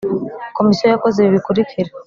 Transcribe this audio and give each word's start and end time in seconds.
Komisiyo 0.57 0.85
yakoze 0.89 1.17
ibi 1.19 1.33
bikurikira 1.35 1.89